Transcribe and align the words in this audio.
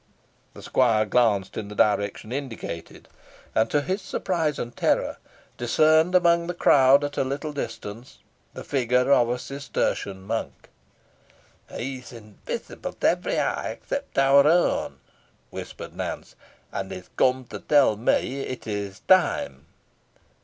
The 0.55 0.63
squire 0.63 1.05
glanced 1.05 1.57
in 1.57 1.67
the 1.67 1.75
direction 1.75 2.31
indicated, 2.31 3.07
and 3.53 3.69
to 3.69 3.81
his 3.81 4.01
surprise 4.01 4.57
and 4.57 4.75
terror, 4.75 5.17
distinguished, 5.57 6.15
among 6.15 6.47
the 6.47 6.55
crowd 6.55 7.03
at 7.03 7.19
a 7.19 7.23
little 7.23 7.53
distance, 7.53 8.17
the 8.55 8.63
figure 8.63 9.11
of 9.11 9.29
a 9.29 9.37
Cistertian 9.37 10.23
monk. 10.23 10.69
"He 11.71 11.99
is 11.99 12.11
invisible 12.11 12.93
to 12.93 13.09
every 13.09 13.39
eye 13.39 13.69
except 13.73 14.17
our 14.17 14.47
own," 14.47 14.97
whispered 15.51 15.95
Nance, 15.95 16.33
"and 16.71 16.91
is 16.91 17.11
come 17.15 17.45
to 17.51 17.59
tell 17.59 17.95
me 17.95 18.39
it 18.39 18.65
is 18.65 19.01
time." 19.01 19.67